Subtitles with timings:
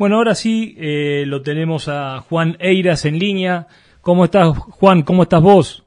[0.00, 3.66] Bueno, ahora sí eh, lo tenemos a Juan Eiras en línea.
[4.00, 5.02] ¿Cómo estás, Juan?
[5.02, 5.84] ¿Cómo estás vos?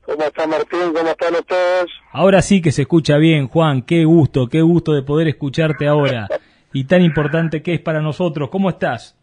[0.00, 0.94] ¿Cómo está Martín?
[0.94, 1.84] ¿Cómo están ustedes?
[2.10, 3.82] Ahora sí que se escucha bien, Juan.
[3.82, 6.26] Qué gusto, qué gusto de poder escucharte ahora.
[6.72, 8.48] y tan importante que es para nosotros.
[8.48, 9.14] ¿Cómo estás?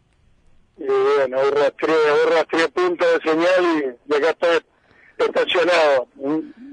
[0.76, 4.60] Y bueno, hoy rastré, puntos de señal y, acá estoy
[5.18, 6.06] estacionado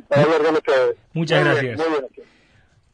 [0.08, 0.98] para hablar con ustedes.
[1.14, 1.82] Muchas gracias.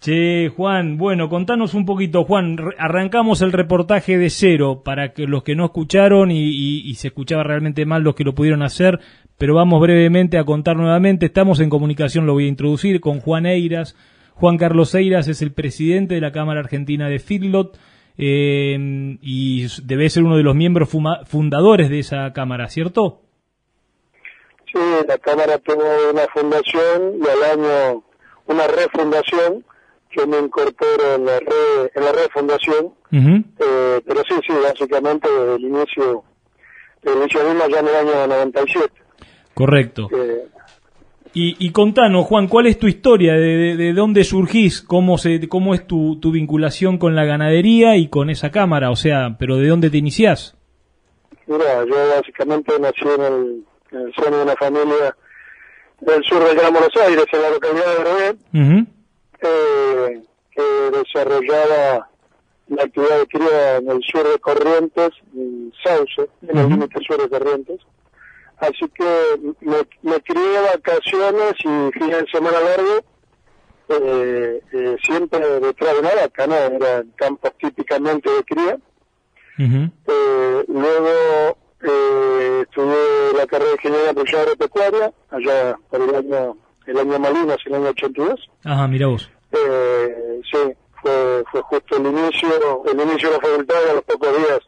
[0.01, 5.43] Che, Juan, bueno, contanos un poquito, Juan, arrancamos el reportaje de cero para que los
[5.43, 8.99] que no escucharon y, se escuchaba realmente mal los que lo pudieron hacer,
[9.37, 13.45] pero vamos brevemente a contar nuevamente, estamos en comunicación, lo voy a introducir, con Juan
[13.45, 13.95] Eiras.
[14.33, 17.77] Juan Carlos Eiras es el presidente de la Cámara Argentina de Feedlot
[18.17, 20.89] eh, y debe ser uno de los miembros
[21.27, 23.21] fundadores de esa Cámara, ¿cierto?
[24.65, 28.03] Sí, la Cámara tuvo una fundación y al año
[28.47, 29.63] una refundación
[30.15, 35.29] yo me incorporo en la red, en la red fundación, eh, pero sí, sí, básicamente
[35.29, 36.23] desde el inicio,
[37.01, 38.93] desde el inicio mismo ya en el año 97.
[39.53, 40.09] Correcto.
[40.13, 40.45] Eh,
[41.33, 43.33] y, y contanos, Juan, ¿cuál es tu historia?
[43.33, 44.81] ¿De, de, dónde surgís?
[44.81, 48.91] ¿Cómo, se, cómo es tu, tu vinculación con la ganadería y con esa cámara?
[48.91, 50.57] O sea, ¿pero de dónde te iniciás?
[51.47, 55.15] Mira, yo básicamente nací en el, en el seno de una familia
[56.01, 58.85] del sur de Gran Buenos Aires, en la localidad de Rebé
[59.41, 60.61] que
[60.91, 62.07] desarrollaba
[62.67, 67.17] la actividad de cría en el sur de Corrientes, en Sauce, en el límite sur
[67.21, 67.81] de Corrientes.
[68.57, 73.03] Así que me, me crié vacaciones y fines de semana largo,
[73.89, 76.55] eh, eh, siempre detrás de una vaca, ¿no?
[76.55, 78.77] Eran campos típicamente de cría.
[80.07, 86.97] eh, luego eh, estudié la carrera de ingeniería de agropecuaria, allá por el año el
[86.97, 88.49] año Malinas, el año 82.
[88.65, 89.29] Ajá, mira vos.
[89.51, 90.57] Eh, sí,
[91.01, 94.59] fue, fue justo el inicio, el inicio de la facultad y a los pocos días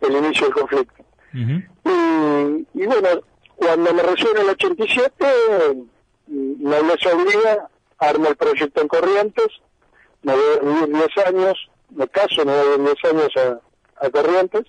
[0.00, 1.04] el inicio del conflicto.
[1.32, 3.08] y, y, bueno,
[3.56, 5.14] cuando me recibo en el 87,
[6.60, 7.68] la iglesia obliga,
[7.98, 9.48] armo el proyecto en Corrientes,
[10.22, 14.06] me voy a vivir 10 años, me caso, me voy a vivir 10 años a,
[14.06, 14.64] a Corrientes,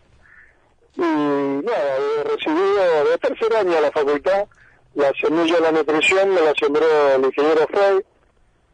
[0.95, 4.45] y nada, he recibido de tercer año a la facultad,
[4.95, 6.85] la semilla de la nutrición me la sembró
[7.15, 7.99] el ingeniero Frey,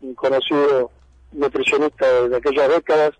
[0.01, 0.91] un conocido
[1.31, 3.11] nutricionista de aquellas décadas,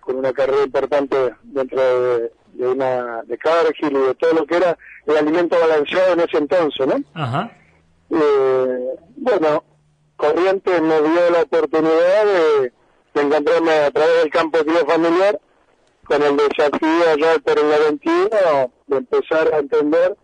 [0.00, 4.78] con una carrera importante dentro de, una de Cargill y de todo lo que era
[5.06, 6.96] el alimento balanceado en ese entonces, ¿no?
[7.14, 7.50] Ajá.
[8.10, 9.64] Eh, bueno,
[10.16, 12.72] Corrientes me dio la oportunidad de,
[13.14, 15.40] encontrarme a través del campo de familiar
[16.04, 20.16] con el desafío ya por el 21 de empezar a entender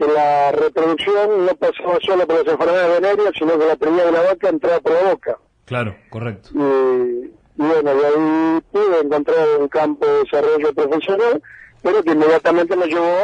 [0.00, 4.12] que la reproducción no pasaba solo por las enfermedades venéreas, sino que la primera de
[4.12, 5.38] la vaca entraba por la boca.
[5.66, 6.48] Claro, correcto.
[6.54, 11.42] Y, bueno, de ahí pude encontrar un campo de desarrollo profesional,
[11.82, 13.14] pero que inmediatamente me llevó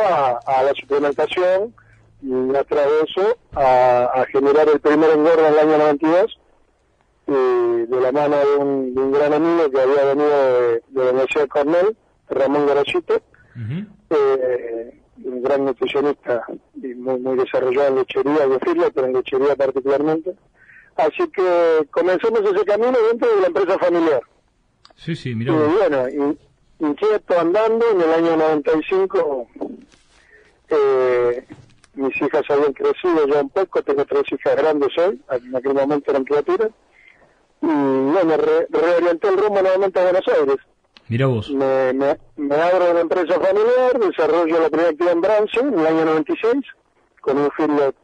[0.47, 1.75] a, la suplementación
[2.23, 6.39] y a través de eso a, generar el primer engordo en el año 92
[7.27, 11.97] de la mano de un, gran amigo que había venido de, la Universidad de Cornell,
[12.29, 13.23] Ramón Garachito,
[15.25, 16.45] un gran nutricionista
[16.75, 20.35] y muy, muy desarrollado en lechería, decirlo, pero en lechería particularmente.
[20.97, 24.23] Así que comenzamos ese camino dentro de la empresa familiar.
[24.95, 25.53] Sí, sí, mira.
[25.53, 26.37] Y bueno,
[26.79, 29.49] inquieto andando, en el año 95
[30.69, 31.45] eh,
[31.95, 36.11] mis hijas habían crecido ya un poco, tengo tres hijas grandes hoy, en aquel momento
[36.11, 36.71] eran criaturas,
[37.63, 38.37] y bueno,
[38.71, 40.57] reorienté el rumbo nuevamente a Buenos Aires.
[41.09, 41.51] Mira vos.
[41.51, 45.87] Me, me, me, abro una empresa familiar, desarrollo la primera actividad en Brance en el
[45.87, 46.55] año 96,
[47.21, 47.95] con un filial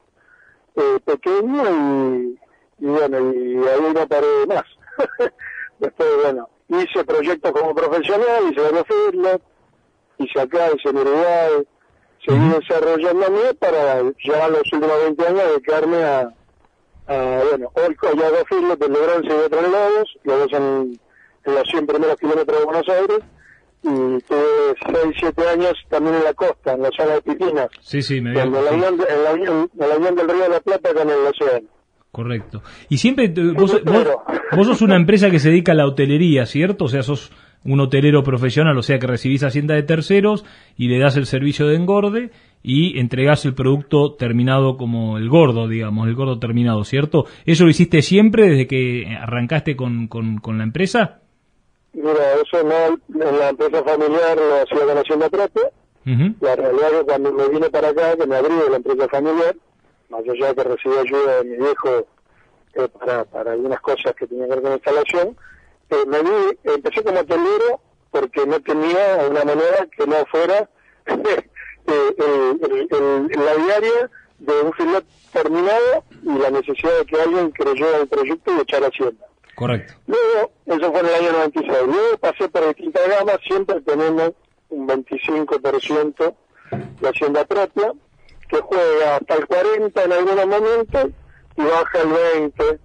[0.76, 2.38] eh, pequeño y,
[2.78, 4.64] y, bueno, y ahí no paré más.
[5.80, 9.40] Después, bueno, hice proyectos como profesional, hice varios filiales,
[10.18, 11.66] hice acá, hice en Uruguay,
[12.24, 16.20] seguí desarrollándome para ya los últimos 20 años dedicarme a,
[17.08, 21.00] a bueno, hoy ya dos filiales de Brance y de Tres Lagos, los dos en
[21.44, 23.18] en los 100 primeros kilómetros de Buenos Aires
[23.82, 27.68] y tuve 6, 7 años también en la costa, en la zona de Pitinas.
[27.80, 29.00] Sí, sí, me en, en, la unión,
[29.78, 31.68] en la unión del Río de la Plata con el océano.
[32.12, 32.62] Correcto.
[32.90, 33.80] Y siempre, vos,
[34.54, 36.84] vos, sos una empresa que se dedica a la hotelería, ¿cierto?
[36.84, 37.32] O sea, sos
[37.64, 40.44] un hotelero profesional, o sea que recibís hacienda de terceros
[40.76, 42.30] y le das el servicio de engorde
[42.62, 47.24] y entregás el producto terminado como el gordo, digamos, el gordo terminado, ¿cierto?
[47.46, 51.21] ¿Eso lo hiciste siempre desde que arrancaste con, con, con la empresa?
[51.92, 55.70] Mira, eso no, en la empresa familiar lo hacía con Hacienda propia.
[56.40, 59.08] La realidad es que cuando me vine para acá, que me abrí de la empresa
[59.08, 59.56] familiar,
[60.08, 62.06] más allá que recibí ayuda de mi viejo
[62.74, 65.36] eh, para, para algunas cosas que tenían que ver con instalación,
[65.90, 67.80] eh, me vi, empecé como hotelero
[68.10, 70.68] porque no tenía una manera que no fuera
[71.06, 72.16] eh,
[73.36, 78.52] la diaria de un filete terminado y la necesidad de que alguien creyera el proyecto
[78.56, 79.26] y echara hacienda.
[80.06, 81.78] Luego, eso fue en el año 96.
[81.86, 84.34] Luego pasé por distinta gama, siempre teniendo
[84.70, 86.34] un 25%
[87.00, 87.92] de hacienda propia,
[88.48, 91.06] que juega hasta el 40 en algunos momentos
[91.56, 92.08] y baja el
[92.40, 92.80] 20,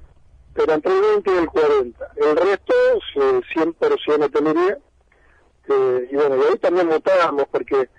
[0.53, 2.07] pero entre el 20 y el 40.
[2.15, 2.73] El resto,
[3.15, 4.77] eh, 100% tendría.
[5.69, 7.89] Eh, y bueno, y ahí también mutábamos porque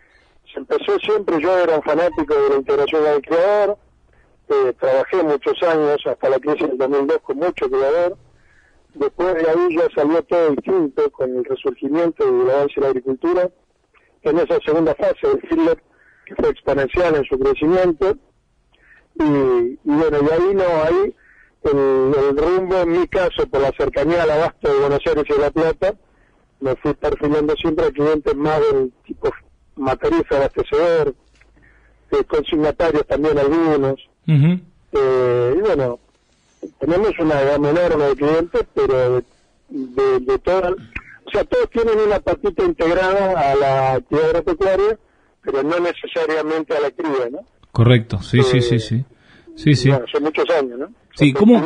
[0.53, 3.79] se empezó siempre, yo era un fanático de la integración del creador,
[4.49, 8.17] eh, trabajé muchos años, hasta la crisis del 2002, con mucho creador.
[8.95, 12.89] Después de ahí ya salió todo distinto con el resurgimiento y el avance de la
[12.89, 13.51] agricultura.
[14.23, 15.83] En esa segunda fase del Hitler,
[16.27, 18.17] que fue exponencial en su crecimiento.
[19.15, 21.15] Y, bueno, y ahí no, ahí
[21.63, 25.39] el, rumbo, en mi caso, por la cercanía al abasto de Buenos Aires y de
[25.39, 25.95] La Plata,
[26.61, 29.31] me fui perfilando siempre a clientes más del tipo
[29.77, 31.15] matriz abastecedor,
[32.11, 33.97] eh, consignatarios también algunos.
[34.93, 36.01] eh, y bueno,
[36.79, 39.25] tenemos una gama enorme de clientes, pero de,
[39.69, 44.99] de, de todas, o sea, todos tienen una patita integrada a la actividad agropecuaria,
[45.43, 47.41] pero no necesariamente a la cría, ¿no?
[47.73, 49.05] Correcto, sí, sí, sí, sí.
[49.55, 49.89] Sí, sí.
[49.89, 50.89] Bueno, hace muchos años, ¿no?
[51.17, 51.61] Sí, ¿cómo,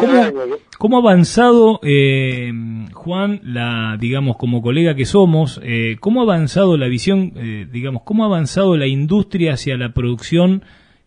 [0.79, 2.51] cómo, ha avanzado, eh,
[2.95, 8.03] Juan, la, digamos, como colega que somos, eh, cómo ha avanzado la visión, eh, digamos,
[8.03, 10.65] cómo ha avanzado la industria hacia la producción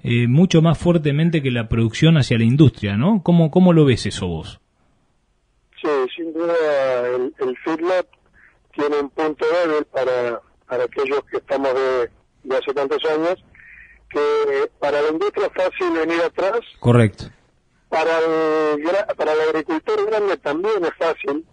[0.08, 3.24] eh, mucho más fuertemente que la producción hacia la industria, ¿no?
[3.24, 4.60] ¿Cómo, cómo lo ves eso vos?
[5.82, 6.54] Sí, sin duda
[7.08, 8.08] el, el feedlot
[8.76, 12.10] tiene un punto débil para, para aquellos que estamos de,
[12.44, 13.44] de hace tantos años,
[14.12, 16.60] que para la industria es fácil venir atrás.
[16.80, 17.26] Correcto.
[17.90, 18.84] Para el,
[19.18, 21.44] para el agricultor grande también es fácil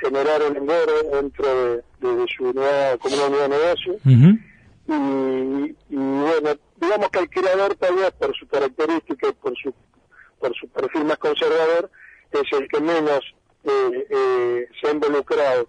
[0.00, 3.96] generar el engorde dentro de, de, su unidad, como una de negocio.
[4.86, 9.74] y, y, bueno, digamos que el criador todavía por su característica y por su,
[10.38, 11.90] por su perfil más conservador
[12.32, 13.20] es el que menos
[13.64, 15.68] eh, eh, se ha involucrado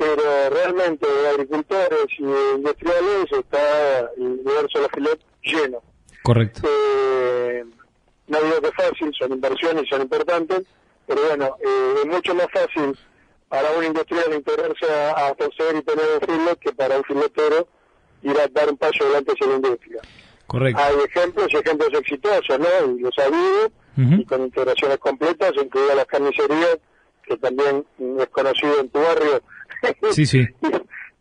[0.00, 2.24] pero realmente de agricultores y
[2.56, 5.82] industriales está el universo de la lleno.
[6.22, 6.62] Correcto.
[6.66, 7.64] Eh,
[8.26, 10.62] no digo que es fácil, son inversiones, son importantes,
[11.06, 12.98] pero bueno, eh, es mucho más fácil
[13.50, 17.68] para un industrial integrarse a, a y tener un filet que para un filetero
[18.22, 20.00] ir a dar un paso adelante hacia la industria.
[20.50, 20.82] Correcto.
[20.82, 22.96] Hay ejemplos y ejemplos exitosos, ¿no?
[22.96, 26.76] Y los ha habido, y con integraciones completas, incluidas las carnicerías,
[27.22, 27.86] que también
[28.18, 29.40] es conocido en tu barrio,
[30.10, 30.44] Sí, sí.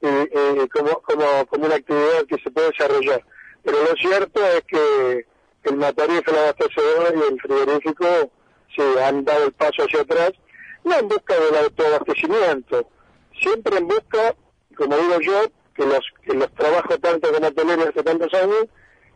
[0.02, 3.24] y, como, como, como una actividad que se puede desarrollar.
[3.64, 5.26] Pero lo cierto es que
[5.66, 8.32] el matarife, el abastecedor y el frigorífico
[8.76, 10.32] se han dado el paso hacia atrás,
[10.84, 12.90] no en busca del autoabastecimiento,
[13.40, 14.34] siempre en busca,
[14.76, 15.44] como digo yo,
[15.76, 18.66] que los, que los trabajo tanto como tener hace tantos años,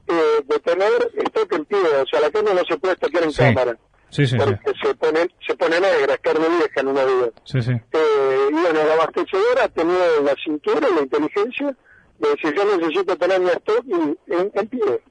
[0.07, 0.91] eh, de tener
[1.25, 3.77] stock en pie, o sea, la carne no se puede estoquear en cámara.
[4.09, 7.29] Sí, sí, porque se pone se pone negra, es carne vieja en una vida.
[7.45, 7.71] Sí, sí.
[7.71, 11.75] Eh, y bueno, la abastecedora ha tenido la cintura la inteligencia
[12.19, 15.01] de decir yo necesito tener mi stock en, en pie.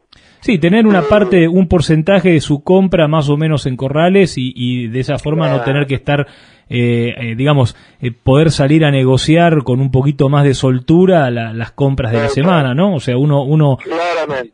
[0.41, 4.53] Sí, tener una parte, un porcentaje de su compra más o menos en corrales y,
[4.55, 6.27] y de esa forma no tener que estar,
[6.75, 11.53] eh, eh, digamos, eh, poder salir a negociar con un poquito más de soltura la,
[11.53, 12.95] las compras de la semana, ¿no?
[12.95, 13.77] O sea, uno, uno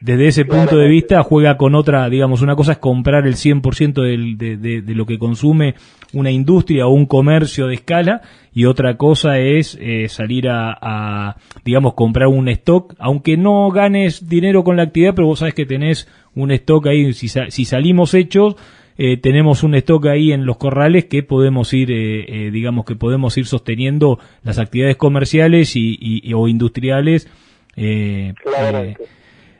[0.00, 4.02] desde ese punto de vista juega con otra, digamos, una cosa es comprar el 100%
[4.02, 5.76] del, de, de, de lo que consume
[6.12, 8.22] una industria o un comercio de escala
[8.52, 14.28] y otra cosa es eh, salir a, a, digamos, comprar un stock, aunque no ganes
[14.28, 18.14] dinero con la actividad, pero vos sabes que tenés un stock ahí, si, si salimos
[18.14, 18.56] hechos,
[18.98, 22.96] eh, tenemos un stock ahí en los corrales que podemos ir, eh, eh, digamos que
[22.96, 27.28] podemos ir sosteniendo las actividades comerciales y, y, o industriales.
[27.76, 29.06] Eh, Claramente.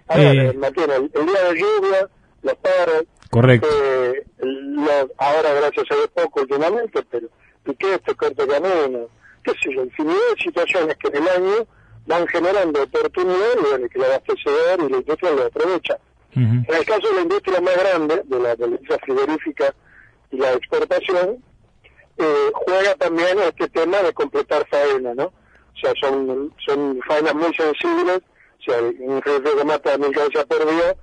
[0.09, 2.09] Ahora, el, el, día de lluvia,
[2.43, 3.05] los paros.
[3.31, 3.69] Correcto.
[4.41, 7.29] Lo, ahora, gracias a Dios, poco últimamente, pero
[7.63, 9.07] piqué este corto camino,
[9.45, 11.67] qué sé yo, infinidad de situaciones que en el año
[12.07, 15.99] van generando oportunidades y bueno, que el abastecedor y la industria lo aprovecha.
[16.37, 16.65] Uh -huh.
[16.69, 19.75] En el caso de la industria más grande, de la, de la industria frigorífica
[20.31, 21.43] y la exportación,
[22.19, 25.27] eh, juega también este tema de completar faena, ¿no?
[25.27, 28.21] O sea, son, son faenas muy sensibles,
[28.59, 30.97] o sea, un riesgo de mata de mil cabezas por día,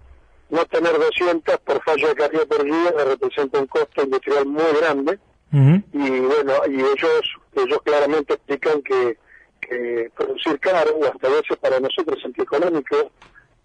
[0.50, 5.18] no tener 200 por fallo de carga por día representa un costo industrial muy grande,
[5.54, 5.84] uh -huh.
[5.94, 7.22] y bueno, y ellos,
[7.56, 9.18] ellos claramente explican que,
[9.62, 13.12] que producir caro, o hasta a veces para nosotros antieconómico,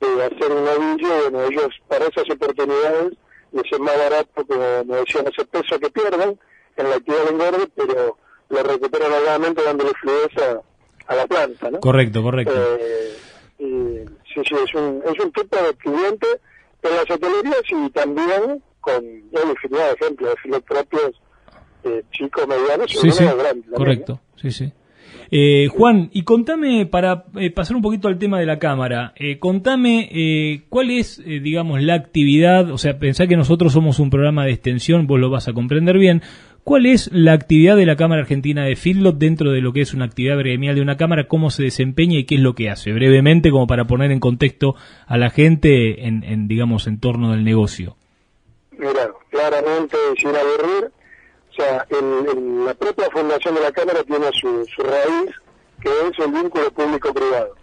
[0.00, 3.12] eh, hacer un novillo, bueno, ellos para esas oportunidades
[3.52, 6.38] les es más barato, como me decían, ese peso que pierden
[6.76, 8.16] en la actividad de engorde, pero
[8.48, 11.80] lo recuperan nuevamente dándole fluidez a, a la planta, ¿no?
[11.80, 12.54] Correcto, correcto.
[12.78, 13.16] Eh,
[13.58, 16.26] sí, sí, es un, es un tipo de cliente
[16.82, 21.20] en las hotelerías y también con una infinidad de ejemplos de filotropios
[21.84, 23.70] eh, chicos, medianos y sí, sí, grandes.
[23.74, 24.72] Correcto, sí, sí.
[25.32, 29.38] Eh, Juan, y contame, para eh, pasar un poquito al tema de la cámara, eh,
[29.38, 34.44] contame eh, cuál es, digamos, la actividad, o sea, pensá que nosotros somos un programa
[34.44, 36.22] de extensión, vos lo vas a comprender bien,
[36.64, 39.94] ¿cuál es la actividad de la Cámara Argentina de Feedlot dentro de lo que es
[39.94, 42.92] una actividad gremial de una cámara, cómo se desempeña y qué es lo que hace?
[42.92, 44.74] Brevemente, como para poner en contexto
[45.06, 47.96] a la gente en, en digamos, en torno del negocio.
[48.76, 50.90] Mira, claramente, sin aburrir,
[51.50, 55.34] o sea, el, la propia fundación de la Cámara tiene su, su raíz,
[55.80, 57.56] que es el vínculo público-privado.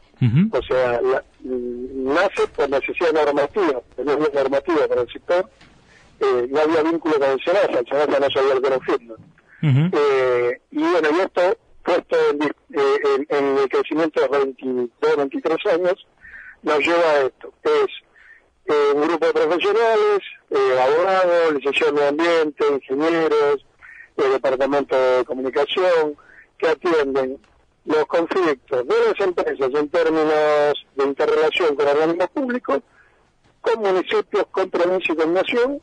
[0.51, 0.99] O sea,
[1.43, 5.49] nace por necesidad normativa, no normativa para el sector.
[6.19, 9.91] Eh, no había vínculo con el SENASA, el SENASA no sabía lo que era un
[9.93, 16.07] eh, y bueno, y esto, puesto en, eh, en, el crecimiento de 22, 23 años,
[16.63, 17.53] nos lleva a esto.
[17.63, 20.19] Es un grupo de profesionales,
[20.51, 23.65] abogados, licenciados de ambiente, ingenieros,
[24.17, 26.15] el Departamento de Comunicación,
[26.57, 27.39] que atienden
[27.85, 32.79] los conflictos de las empresas en términos de interrelación con organismos públicos,
[33.61, 35.81] con municipios, con provincia y con nación,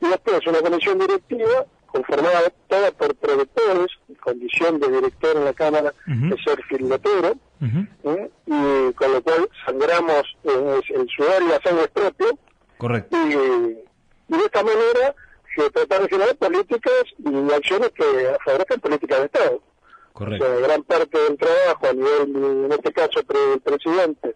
[0.00, 5.52] y después una comisión directiva conformada toda por productores, en condición de director en la
[5.52, 8.30] Cámara de ser filotero, ¿eh?
[8.46, 12.38] y con lo cual sangramos eh, el sudor y la sangre propio.
[12.78, 13.16] Correcto.
[13.28, 15.14] Y, y de esta manera
[15.56, 19.60] se trata de generar políticas y acciones que favorezcan políticas de Estado.
[20.12, 20.44] Correcto.
[20.44, 24.34] O sea, gran parte del trabajo a nivel, en este caso, del presidente,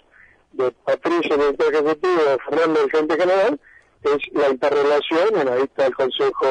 [0.53, 3.61] de Patricio, director ejecutivo, de Fernando, el gerente general,
[4.03, 6.47] es la interrelación, en ahí está el Consejo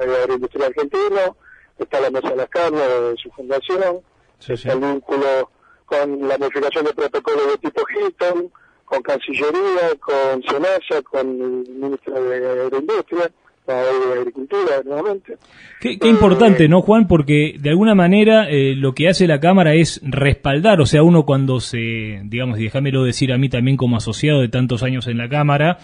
[0.00, 1.36] Agroindustrial Argentino,
[1.78, 4.00] está la Mesa de las Carnes de su fundación,
[4.46, 5.50] está el vínculo
[5.86, 8.52] con la modificación de protocolos de tipo Hilton,
[8.84, 13.30] con Cancillería, con SENASA, con el Ministro de Agroindustria,
[13.74, 15.36] de Agricultura nuevamente.
[15.80, 17.06] Qué, importante, ¿no, Juan?
[17.06, 21.24] Porque de alguna manera eh, lo que hace la Cámara es respaldar, o sea, uno
[21.24, 25.18] cuando se, digamos, y déjamelo decir a mí también como asociado de tantos años en
[25.18, 25.78] la Cámara,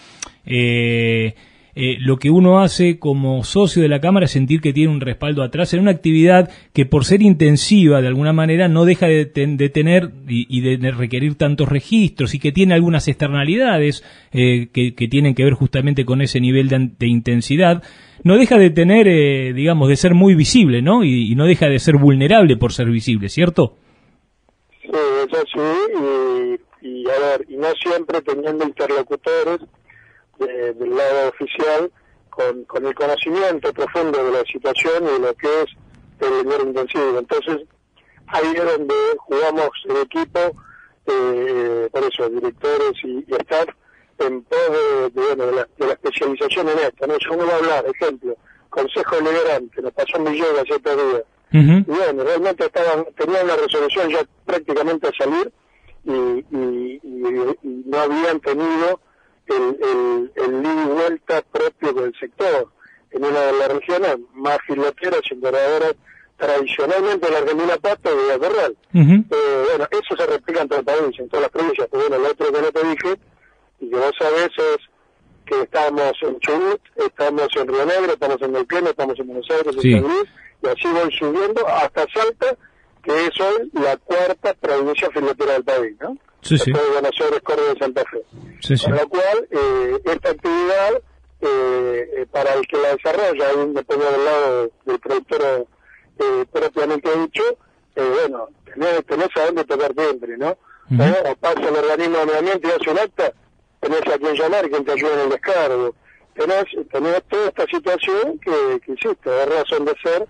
[0.45, 1.35] eh,
[1.75, 5.01] eh, lo que uno hace como socio de la Cámara es sentir que tiene un
[5.01, 9.25] respaldo atrás en una actividad que por ser intensiva de alguna manera no deja de,
[9.25, 14.03] tener y, de, requerir tantos registros y que tiene algunas externalidades
[14.33, 17.81] eh, que, tienen que ver justamente con ese nivel de, intensidad,
[18.23, 21.03] no deja de tener, eh, digamos, de ser muy visible, ¿no?
[21.03, 23.77] Y, no deja de ser vulnerable por ser visible, ¿cierto?
[24.81, 29.59] Sí, eso sí, y, y a ver, y no siempre teniendo interlocutores
[30.39, 31.91] del lado oficial
[32.29, 35.69] con, con el conocimiento profundo de la situación y de lo que es
[36.19, 37.19] el dinero intensivo.
[37.19, 37.67] Entonces,
[38.27, 40.39] ahí es donde jugamos el equipo,
[41.05, 43.69] eh, por eso, directores y, staff,
[44.19, 47.07] en todo de, de, la, de, la, especialización en esto.
[47.07, 47.17] ¿no?
[47.17, 48.35] Yo no voy a hablar, ejemplo,
[48.69, 51.23] Consejo Liberante, nos pasó mi yoga hace tres días.
[51.55, 55.51] Y bueno, realmente estaban, tenían la resolución ya prácticamente a salir
[56.03, 56.99] y, y,
[57.61, 58.99] y no habían tenido
[59.47, 62.69] el, el, el ida y vuelta propio del sector.
[63.11, 65.93] En una de las regiones más filoteras y doradoras
[66.37, 68.77] tradicionalmente la Argentina Pasto y de Real.
[69.29, 71.87] eh, bueno, eso se replica en todo el país, en todas las provincias.
[71.91, 73.19] Pero bueno, lo otro que no te dije,
[73.79, 74.77] y que vos sabés es
[75.45, 79.75] que estamos en Chubut, estamos en Río Negro, estamos en Neuquén, estamos en Buenos Aires,
[79.75, 80.29] en San Luis,
[80.63, 82.57] y así voy subiendo hasta Salta,
[83.03, 86.17] que es hoy la cuarta provincia filotera del país, ¿no?
[86.43, 86.71] Sí, sí.
[86.71, 88.21] de Buenos Aires, Córdoba y Santa Fe.
[88.61, 91.01] Sí, Con lo cual, eh, esta actividad,
[91.41, 95.67] eh, eh, para el que la desarrolla, ahí me pongo del lado del productor
[96.19, 97.43] eh, propiamente dicho,
[97.95, 100.57] eh, bueno, tenés, tenés a dónde tocar timbre, ¿no?
[100.91, 103.33] O pasa el organismo de medio ambiente y hace un acta,
[103.79, 105.95] tenés a quien llamar, quien te ayuda en el descargo.
[106.35, 110.27] Tenés, tenés toda esta situación que, que existe, de razón de ser,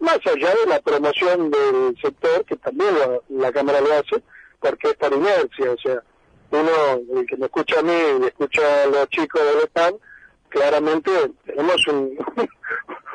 [0.00, 2.90] más allá de la promoción del sector, que también
[3.30, 4.22] la Cámara lo hace,
[4.64, 6.02] porque es por inercia, o sea,
[6.50, 9.94] uno, el que me escucha a mí y escucha a los chicos de EPAN,
[10.48, 11.10] claramente
[11.44, 12.16] tenemos un,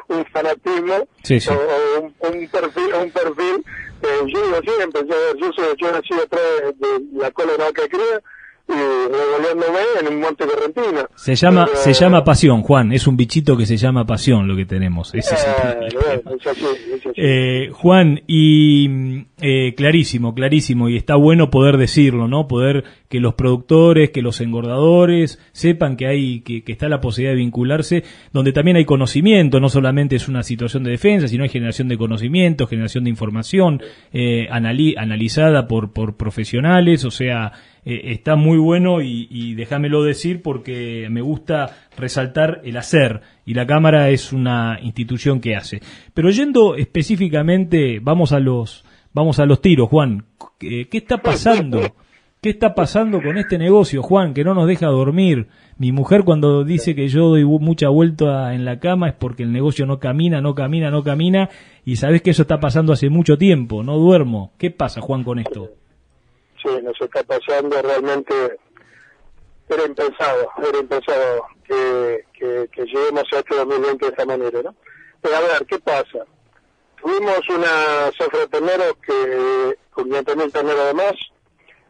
[0.10, 3.66] un fanatismo o, un, perfil, un perfil
[4.02, 6.42] eh, yo digo siempre, yo, yo, soy, yo nací detrás
[6.78, 8.22] de, la cola de que cría
[8.70, 11.08] y revoleándome en un monte correntino.
[11.16, 14.66] Se llama, se llama pasión, Juan, es un bichito que se llama pasión lo que
[14.66, 15.14] tenemos.
[15.16, 15.48] Ese es
[17.16, 22.50] eh, Juan, y Eh, clarísimo, clarísimo, y está bueno poder decirlo, ¿no?
[22.50, 27.40] Poder que los productores, que los engordadores sepan que hay, que, está la posibilidad de
[27.40, 28.04] vincularse,
[28.34, 31.98] donde también hay conocimiento, no solamente es una situación de defensa, sino hay generación de
[31.98, 33.82] conocimiento, generación de información
[34.12, 37.54] eh, analizada por, por profesionales, o sea,
[37.86, 43.54] eh, está muy bueno y, y, déjamelo decir porque me gusta resaltar el hacer y
[43.54, 45.80] la Cámara es una institución que hace.
[46.14, 50.26] Pero yendo específicamente, vamos a los Vamos a los tiros, Juan.
[50.60, 51.82] ¿Qué, está pasando?
[52.42, 55.48] ¿Qué está pasando con este negocio, Juan, que no nos deja dormir?
[55.78, 59.52] Mi mujer cuando dice que yo doy mucha vuelta en la cama es porque el
[59.52, 61.50] negocio no camina, no camina, no camina,
[61.84, 64.54] y sabes que eso está pasando hace mucho tiempo, no duermo.
[64.58, 65.70] ¿Qué pasa, Juan, con esto?
[66.62, 68.34] Sí, nos está pasando realmente,
[69.70, 74.76] era impensado, era impensado que, que, lleguemos a este 2020 de esta manera, ¿no?
[75.22, 76.26] Pero a ver, ¿qué pasa?
[77.02, 81.14] Tuvimos una cifra de terneros que, con 500.000 terneros de más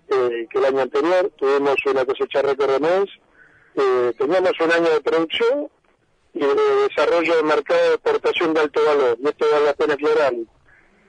[0.10, 3.10] eh, que el año anterior, tuvimos una cosecha récord de mes,
[3.76, 5.70] eh, teníamos un año de producción
[6.34, 9.18] y de desarrollo de mercado de exportación de alto valor.
[9.20, 10.34] Y esto vale la pena aclarar,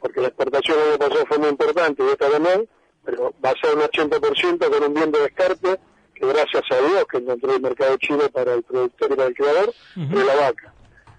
[0.00, 2.68] porque la exportación el año pasado fue muy importante y esta también,
[3.04, 5.80] pero va a ser un 80% con un bien de descarte,
[6.14, 9.34] que gracias a Dios que encontró el mercado chino para el productor y para el
[9.34, 10.69] criador, de la vaca.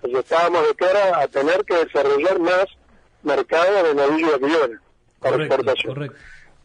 [0.04, 2.66] Estábamos de cara a tener que desarrollar más
[3.24, 4.78] mercado de novillo de
[5.20, 5.94] para exportación.
[5.94, 6.18] Correcto.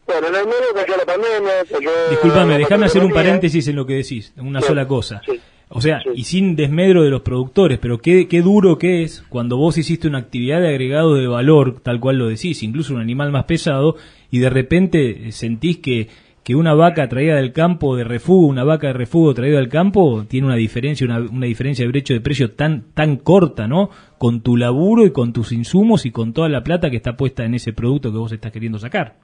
[0.07, 2.09] Bueno, en el medio cayó la pandemia, cayó...
[2.09, 5.21] Disculpame, déjame hacer un paréntesis en lo que decís, en una sola cosa.
[5.69, 9.57] O sea, y sin desmedro de los productores, pero qué, qué duro que es cuando
[9.57, 13.31] vos hiciste una actividad de agregado de valor, tal cual lo decís, incluso un animal
[13.31, 13.97] más pesado,
[14.31, 16.07] y de repente sentís que
[16.47, 20.23] que una vaca traída del campo de refugo, una vaca de refugo traída del campo,
[20.29, 23.89] tiene una diferencia, una, una, diferencia de brecho de precio tan, tan corta, ¿no?
[24.17, 27.43] Con tu laburo y con tus insumos y con toda la plata que está puesta
[27.43, 29.17] en ese producto que vos estás queriendo sacar.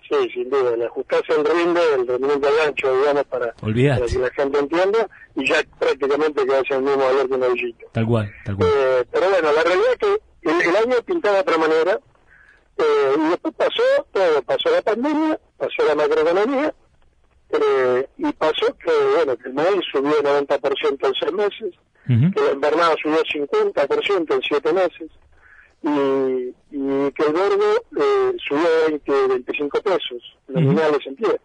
[0.00, 4.30] Sí, sin duda, le ajustás el rinde, el rendimiento al ancho, digamos, para, que la
[4.30, 7.86] gente entienda, y ya prácticamente queda el mismo valor que un avillito.
[7.92, 8.68] Tal cual, tal cual.
[8.68, 12.00] Eh, pero bueno, la realidad es que el, el año pintaba de otra manera,
[12.78, 16.74] eh, y después pasó todo, pasó la pandemia, pasó la macroeconomía,
[17.50, 21.74] eh, y pasó que, bueno, que el maíz subió 90% en seis meses,
[22.06, 25.10] que la invernada subió 50% en siete meses,
[25.82, 31.40] y, y que el gordo eh, subió 20, 25 pesos, nominales en pie.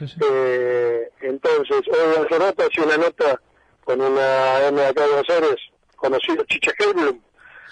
[0.00, 3.40] Eh, entonces, hoy hace nota hacía una nota
[3.84, 5.56] con una M de acá de Buenos Aires,
[5.96, 7.20] conocido Chicha Heiblum,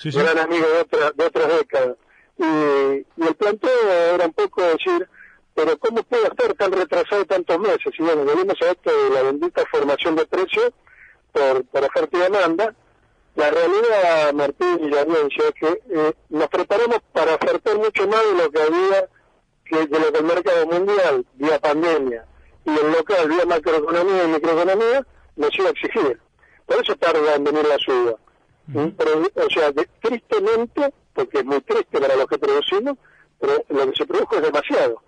[0.04, 1.96] gran amigo de, otra, de otras décadas,
[2.38, 5.08] y, y el planteo era un poco decir,
[5.54, 7.92] pero ¿cómo puede estar tan retrasado tantos meses?
[7.98, 10.70] Y bueno, venimos a esto de la bendita formación de precios
[11.32, 12.74] por, por oferta y demanda.
[13.36, 18.22] La realidad, Martín y la audiencia, es que eh, nos preparamos para ofertar mucho más
[18.22, 19.08] de lo que había,
[19.64, 22.24] que, de lo que el mercado mundial, vía pandemia,
[22.64, 26.20] y el local, vía macroeconomía y microeconomía, nos iba a exigir.
[26.66, 28.16] Por eso tarda en venir la suba.
[28.72, 29.72] Pero, o sea,
[30.02, 32.98] tristemente porque es muy triste para los que producimos,
[33.40, 35.02] pero lo que se produjo es demasiado.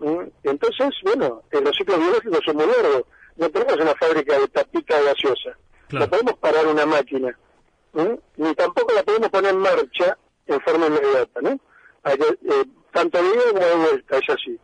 [0.00, 0.22] ¿Mm?
[0.42, 3.02] Entonces, bueno, los ciclos biológicos son muy largos.
[3.36, 5.56] No tenemos una fábrica de tapita gaseosa.
[5.90, 7.38] No podemos parar una máquina.
[7.92, 8.14] ¿Mm?
[8.38, 11.60] Ni tampoco la podemos poner en marcha en forma inmediata, ¿no?
[12.02, 14.58] Hay que, eh, tanto de como vuelta, es así.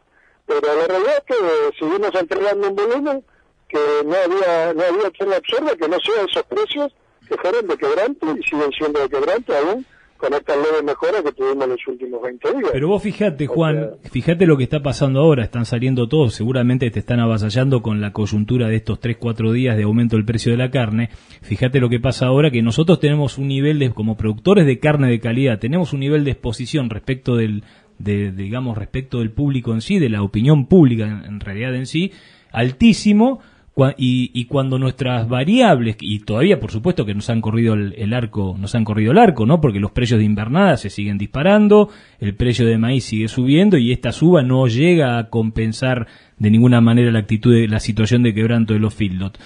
[0.47, 3.25] Pero la realidad es que seguimos entregando un volumen
[3.69, 6.95] que no había, no había quien lo absorba, que no sea esos precios
[7.29, 9.87] que fueron de quebrante y siguen siendo de quebrante aún
[10.23, 12.71] con estas leves mejoras que tuvimos en los últimos 20 días.
[12.73, 17.01] Pero vos fíjate, Juan, fíjate lo que está pasando ahora, están saliendo todos, seguramente te
[17.01, 20.59] están avasallando con la coyuntura de estos 3, 4 días de aumento del precio de
[20.59, 21.11] la carne.
[21.43, 25.11] Fíjate lo que pasa ahora, que nosotros tenemos un nivel de, como productores de carne
[25.11, 27.65] de calidad, tenemos un nivel de exposición respecto del,
[27.99, 32.13] de, digamos, respecto del público en sí, de la opinión pública en realidad en sí,
[32.53, 33.41] altísimo,
[33.97, 38.55] y, y, cuando nuestras variables y todavía por supuesto que nos han corrido el, arco
[38.59, 41.89] nos han corrido el arco no porque los precios de invernada se siguen disparando
[42.21, 46.07] el precio de maíz sigue subiendo y esta suba no llega a compensar
[46.37, 49.39] de ninguna manera la actitud de la situación de quebranto de los feedlot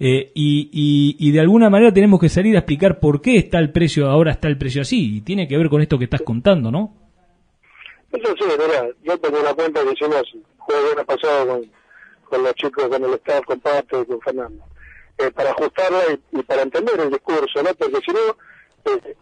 [0.00, 3.58] eh, y, y, y, de alguna manera tenemos que salir a explicar por qué está
[3.58, 6.22] el precio ahora está el precio así y tiene que ver con esto que estás
[6.22, 6.94] contando no
[8.10, 10.22] eso sí mira yo tengo una cuenta que hicimos
[10.56, 11.83] jueves pasado con
[12.34, 14.64] con los chicos, con el Estado, con Pato y con Fernando,
[15.18, 16.00] eh, para ajustarla
[16.32, 17.72] y, para entender el discurso, ¿no?
[17.74, 18.36] Porque si no,
[18.92, 19.16] eh,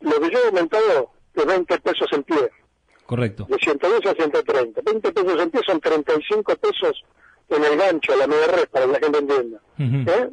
[0.00, 2.50] lo que yo he aumentado es 20 pesos en pie.
[3.06, 3.46] Correcto.
[3.48, 4.80] De 110 a 130.
[4.84, 7.04] 20 pesos en pie son 35 pesos
[7.48, 9.60] en el gancho, la media red, para que la gente entienda.
[9.78, 10.30] ¿Eh?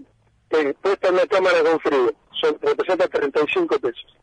[0.51, 4.17] eh puesta en la cámara con frío, son, representa 35 pesos.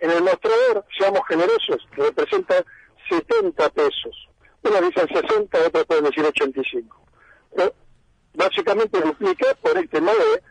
[0.00, 2.62] En el mostrador, seamos generosos, representa
[3.08, 4.28] 70 pesos.
[4.64, 7.01] Unos dicen 60, otros pueden decir 85.
[8.34, 10.42] Básicamente duplica por el tema de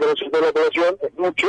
[0.00, 1.46] 20% de la población es mucho,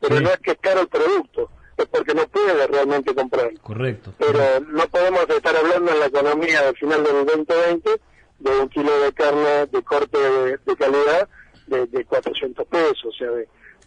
[0.00, 4.12] pero no es que es caro el producto, es porque no puede realmente comprar Correcto.
[4.18, 7.90] Pero no podemos estar hablando en la economía al final del 2020
[8.40, 11.28] de un kilo de carne de corte de, calidad
[11.66, 13.30] de, de, 400 pesos, o sea,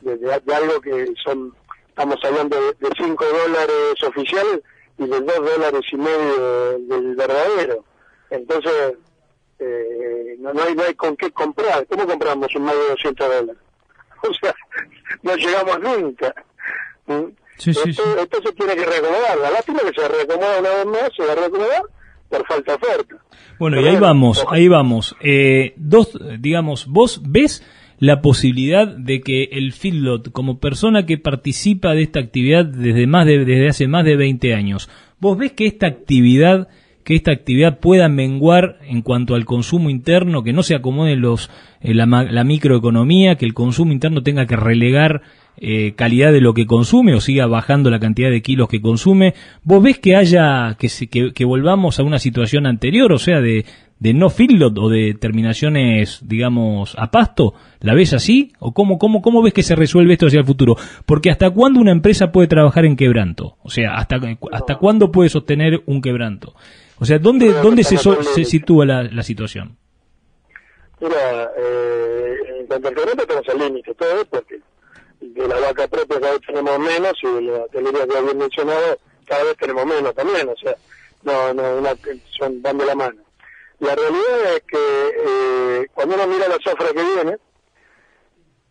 [0.01, 1.53] de, de algo que son,
[1.89, 4.63] estamos hablando de, 5 dólares oficial
[4.97, 7.83] y de 2 dólares y medio del verdadero.
[8.29, 8.93] Entonces,
[9.59, 11.85] eh, no, no, hay, no hay con qué comprar.
[11.87, 13.61] ¿Cómo compramos un más de 200 dólares?
[14.29, 14.55] O sea,
[15.23, 16.33] no llegamos nunca.
[17.07, 17.31] ¿Mm?
[17.57, 19.37] Sí, esto, se tiene que reacomodar.
[19.37, 21.83] La lástima que se reacomoda una vez más, se va a reacomodar
[22.29, 23.15] por falta de oferta.
[23.59, 25.15] Bueno, y ahí vamos, ahí vamos.
[25.21, 27.63] Eh, dos, digamos, vos ves
[27.99, 33.25] la posibilidad de que el feedlot, como persona que participa de esta actividad desde más
[33.25, 36.67] de, desde hace más de 20 años, vos ves que esta actividad
[37.05, 41.51] que esta actividad pueda menguar en cuanto al consumo interno, que no se acomode los,
[41.79, 45.21] eh, la, la, microeconomía, que el consumo interno tenga que relegar
[45.57, 49.35] eh, calidad de lo que consume o siga bajando la cantidad de kilos que consume.
[49.63, 53.65] ¿Vos ves que haya, que, que, que volvamos a una situación anterior, o sea, de,
[53.99, 57.53] de no feedlot o de terminaciones, digamos, a pasto?
[57.81, 58.53] ¿La ves así?
[58.57, 60.75] ¿O cómo, cómo, cómo ves que se resuelve esto hacia el futuro?
[61.05, 63.57] Porque ¿hasta cuándo una empresa puede trabajar en quebranto?
[63.61, 64.17] O sea, ¿hasta,
[64.51, 66.55] hasta cuándo puede sostener un quebranto?
[66.99, 69.77] O sea, ¿dónde, ¿dónde se, se sitúa la, la situación?
[70.99, 74.59] Mira, eh, en cuanto al terreno tenemos el límite, todo porque
[75.19, 78.97] de la vaca propia cada vez tenemos menos y de la telería que había mencionado
[79.25, 80.75] cada vez tenemos menos también, o sea,
[81.23, 81.95] no, no, una,
[82.37, 83.21] son, van de la mano.
[83.79, 87.37] La realidad es que eh, cuando uno mira la zafra que viene,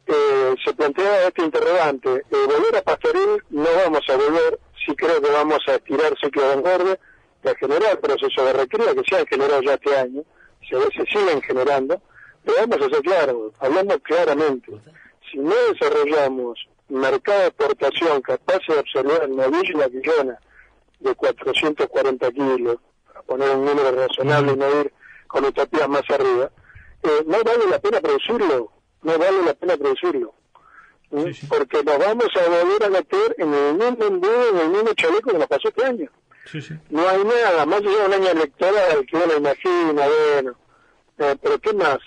[0.07, 5.21] eh, se plantea este interrogante, eh, volver a pastoril no vamos a volver, si creo
[5.21, 7.01] que vamos a estirar ciclo de engorde,
[7.50, 10.22] a generar procesos de recría que se han generado ya este año,
[10.68, 12.00] se, se siguen generando,
[12.44, 14.72] pero vamos a ser claros, hablando claramente,
[15.30, 20.38] si no desarrollamos mercado de exportación capaz de absorber novilla quillona
[21.00, 22.76] de 440 kilos,
[23.07, 24.92] para poner un número razonable y no ir
[25.26, 26.50] con utopías más arriba,
[27.02, 30.35] eh, no vale la pena producirlo, no vale la pena producirlo.
[31.48, 35.30] Porque nos vamos a volver a meter en el mismo embudo, en el mismo chaleco
[35.30, 36.11] que nos pasó este año.
[36.90, 40.57] No hay nada, más de un año electoral que uno imagina, bueno,
[41.18, 41.98] eh, pero ¿qué más?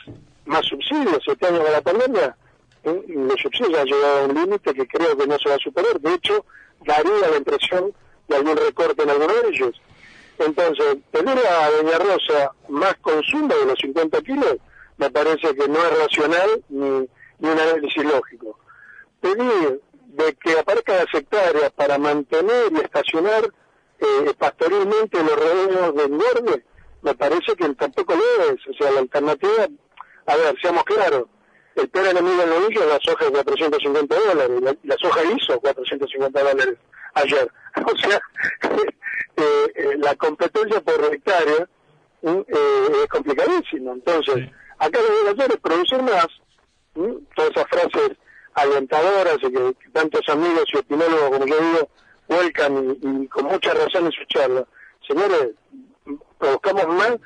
[0.45, 2.38] ¿Más subsidios este año de la pandemia?
[2.84, 5.60] Eh, los subsidios han llegado a un límite que creo que no se va a
[5.60, 6.45] superar, de hecho,
[6.86, 7.93] daría la impresión
[8.28, 9.82] de algún recorte en algunos de ellos.
[10.39, 14.58] Entonces, pedir a Doña Rosa más consumo de los 50 kilos
[14.97, 16.89] me parece que no es racional ni,
[17.39, 18.60] ni un análisis lógico.
[19.19, 23.52] Pedir de que aparezcan las hectáreas para mantener y estacionar
[24.00, 26.66] eh, pastoralmente los rebaños de engorde,
[27.02, 28.68] me parece que tampoco lo es.
[28.68, 29.68] O sea, la alternativa,
[30.26, 31.26] a ver, seamos claros,
[31.76, 35.60] el peor enemigo del novillo es la soja de 450 dólares, la, la soja hizo
[35.60, 36.78] 450 dólares
[37.14, 37.52] ayer.
[37.86, 38.20] O sea,
[39.38, 41.68] eh, eh, la competencia por hectárea
[42.24, 42.44] eh,
[43.04, 43.92] es complicadísima.
[43.92, 46.28] Entonces, acá lo que que hacer es producir más,
[47.36, 48.18] todas esas frases
[48.56, 51.90] alentadoras y que tantos amigos y opinólogos, como yo digo,
[52.28, 54.66] vuelcan y, con mucha razón en su charla.
[55.08, 55.50] Señores,
[56.40, 57.18] buscamos más,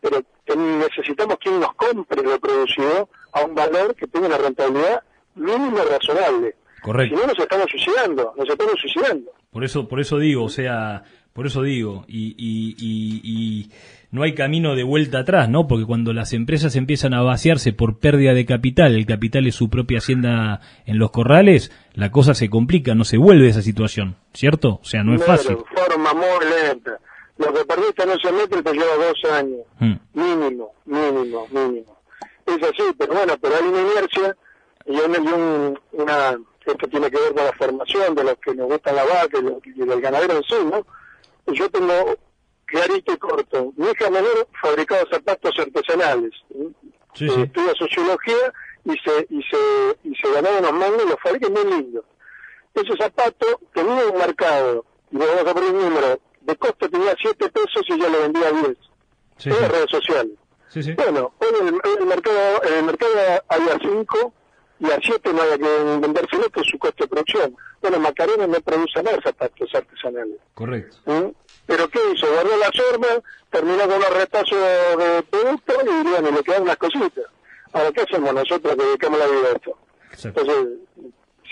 [0.00, 0.22] pero
[0.56, 5.02] necesitamos quien nos compre lo producido a un valor que tenga una rentabilidad
[5.34, 6.56] mínima razonable.
[6.82, 7.16] Correcto.
[7.16, 9.30] Si no, nos estamos suicidando, nos estamos suicidando.
[9.50, 13.70] Por eso, por eso digo, o sea, por eso digo, y, y, y,
[14.10, 15.66] no hay camino de vuelta atrás, ¿no?
[15.66, 19.70] Porque cuando las empresas empiezan a vaciarse por pérdida de capital, el capital es su
[19.70, 24.80] propia hacienda en los corrales, la cosa se complica, no se vuelve esa situación, ¿cierto?
[24.82, 25.56] O sea, no es fácil.
[25.74, 26.98] forma muy lenta.
[27.38, 29.60] Lo que perdiste no se mete te lleva dos años.
[29.78, 29.94] Mm.
[30.12, 31.98] Mínimo, mínimo, mínimo.
[32.46, 34.36] es así, pero bueno, pero hay una inercia
[34.84, 38.92] y, un, una, esto tiene que ver con la formación de los que nos gusta
[38.92, 40.84] la vaca y, del ganadero en sí, ¿no?
[41.46, 42.16] Yo tengo
[42.66, 46.32] clarito y corto, mi hija menor fabricaba zapatos artesanales,
[47.14, 47.42] sí, sí.
[47.42, 48.52] estudia sociología
[48.84, 52.04] y se, y se, y se ganaba unos mangos y los fabrica muy lindos.
[52.74, 57.14] Ese zapato tenía un mercado, y le vamos a poner un número, de costo tenía
[57.20, 58.76] 7 pesos y ya lo vendía a 10.
[59.36, 60.32] Sí, en las redes sociales.
[60.96, 63.12] Bueno, hoy en el, mercado, en el mercado
[63.48, 64.32] hay a 5
[64.82, 67.56] y a 7 no hay que vendérselo que es su costo de producción.
[67.80, 70.38] Bueno, Macarena no produce más zapatos artesanales.
[70.54, 70.96] Correcto.
[71.06, 71.30] ¿Mm?
[71.66, 72.26] Pero ¿qué hizo?
[72.26, 77.24] Guardó las formas, terminó con los retazos de producto y bueno, le quedan unas cositas.
[77.72, 79.78] Ahora, ¿qué hacemos nosotros que dedicamos la vida a esto?
[80.24, 80.66] Entonces,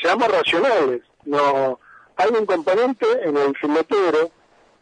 [0.02, 1.02] seamos racionales.
[1.24, 1.78] No,
[2.16, 4.30] hay un componente en el filetero,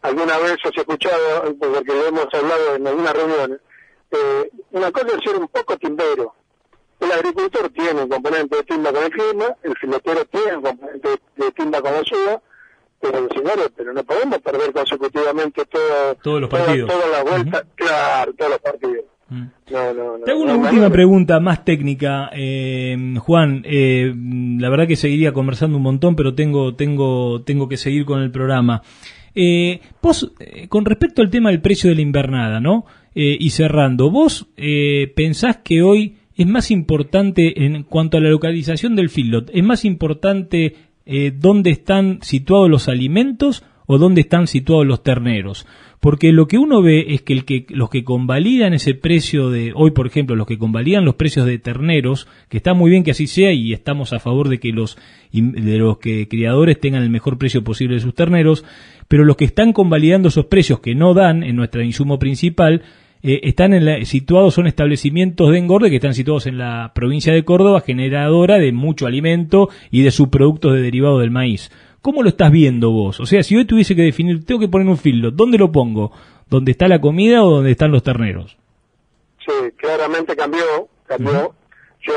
[0.00, 3.60] alguna vez os he escuchado, porque lo hemos hablado en algunas reuniones,
[4.10, 6.34] eh, una cosa es ser un poco timbero.
[7.00, 11.08] El agricultor tiene un componente de timba con el clima, el filetero tiene un componente
[11.36, 12.42] de timba con la suya,
[13.00, 16.90] pero señores, pero no podemos perder consecutivamente todo, todos los partidos.
[16.90, 19.04] Toda, la vuelta, claro, todos los partidos.
[19.30, 19.44] Mm.
[19.70, 23.62] No, no, no, una última pregunta más técnica, eh, Juan.
[23.64, 24.12] Eh,
[24.58, 28.30] la verdad que seguiría conversando un montón, pero tengo, tengo, tengo que seguir con el
[28.30, 28.82] programa.
[29.34, 32.86] Eh, vos, eh, con respecto al tema del precio de la invernada, ¿no?
[33.14, 38.30] Eh, y cerrando, ¿vos eh, pensás que hoy es más importante en cuanto a la
[38.30, 44.46] localización del feedlot, es más importante eh, dónde están situados los alimentos o dónde están
[44.46, 45.66] situados los terneros?
[45.98, 49.90] Porque lo que uno ve es que, que los que convalidan ese precio de, hoy
[49.90, 53.26] por ejemplo, los que convalidan los precios de terneros, que está muy bien que así
[53.26, 54.96] sea y estamos a favor de que los,
[55.32, 58.64] de los que criadores tengan el mejor precio posible de sus terneros,
[59.08, 62.82] pero los que están convalidando esos precios que no dan en nuestro insumo principal,
[63.22, 67.32] eh, están en la, situados, son establecimientos de engorde que están situados en la provincia
[67.32, 71.70] de Córdoba, generadora de mucho alimento y de subproductos de derivado del maíz.
[72.00, 73.18] ¿Cómo lo estás viendo vos?
[73.20, 76.12] O sea, si hoy tuviese que definir, tengo que poner un filo, ¿dónde lo pongo?
[76.48, 78.56] ¿Dónde está la comida o dónde están los terneros?
[79.44, 81.54] Sí, claramente cambió, cambió.
[82.00, 82.14] Yo,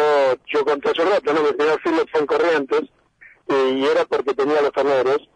[0.48, 1.42] yo conté hace rato, ¿no?
[1.42, 2.82] Mi primer filo fue en Corrientes
[3.50, 5.28] y era porque tenía los terneros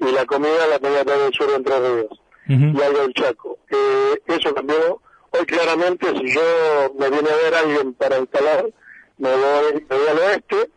[0.00, 3.58] y la comida la tenía todo el sur de Entre Ríos y algo del Chaco.
[3.70, 5.00] Eh, eso cambió.
[5.32, 8.70] Hoy claramente si yo me viene a ver alguien para instalar,
[9.18, 10.70] me voy, me voy al oeste,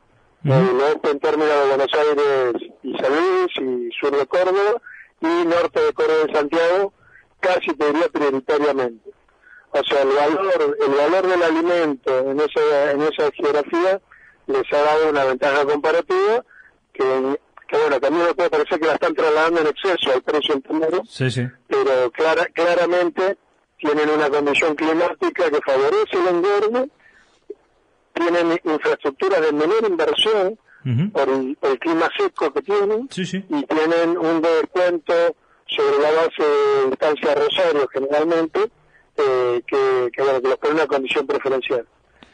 [0.45, 4.81] uh en términos de Buenos Aires y San Luis y sur de Córdoba
[5.21, 6.93] y norte de Córdoba y Santiago,
[7.39, 9.09] casi te diría prioritariamente.
[9.71, 14.01] O sea, el valor, el valor del alimento en esa, en esa geografía
[14.47, 16.45] les ha dado una ventaja comparativa
[16.93, 20.55] que, que bueno, también me puede parecer que la están trasladando en exceso al precio
[20.55, 21.47] en sí, sí.
[21.67, 23.37] pero clara, claramente
[23.83, 26.89] tienen una condición climática que favorece el engorde
[28.13, 30.57] tienen infraestructuras de menor inversión
[31.13, 35.13] por, el, clima seco que tienen y tienen un descuento
[35.65, 38.59] sobre la base de instancia Rosario generalmente
[39.17, 41.87] eh, que, que, bueno, que los pone una condición preferencial.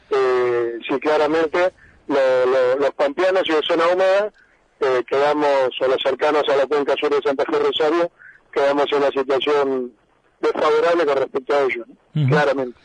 [0.10, 1.74] Eh, sí, claramente
[2.08, 4.32] los pampeanos y de zona húmeda
[4.80, 8.12] eh, quedamos, o los cercanos a la cuenca sur de Santa Fe Rosario,
[8.52, 9.94] quedamos en una situación
[10.42, 11.88] desfavorable con respecto a ellos,
[12.28, 12.80] claramente.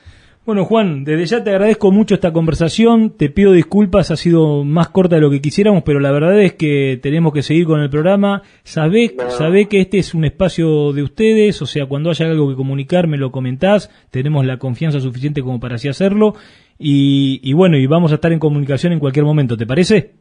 [0.47, 3.17] Bueno, Juan, desde ya te agradezco mucho esta conversación.
[3.17, 6.53] Te pido disculpas, ha sido más corta de lo que quisiéramos, pero la verdad es
[6.53, 8.43] que tenemos que seguir con el programa.
[8.63, 9.15] Sabé,
[9.71, 13.17] que este es un espacio de ustedes, o sea, cuando haya algo que comunicar, me
[13.17, 13.91] lo comentás.
[14.11, 16.35] Tenemos la confianza suficiente como para así hacerlo.
[16.79, 20.13] Y, bueno, y vamos a estar en comunicación en cualquier momento, ¿te parece?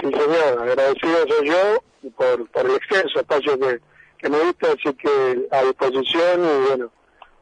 [0.00, 0.60] Sí, señor.
[0.60, 3.80] Agradecido soy yo por, por el extenso espacio que,
[4.22, 6.90] que me diste, así que a disposición y bueno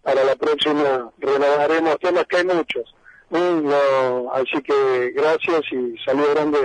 [0.02, 2.94] para la próxima renovaremos temas que hay muchos.
[3.30, 6.58] No, así que gracias y saludo grande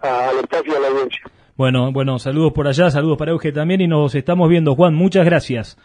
[0.00, 1.22] al staff y a la audiencia.
[1.56, 4.74] Bueno, bueno, saludos por allá, saludos para Euge también y nos estamos viendo.
[4.74, 5.78] Juan, muchas gracias.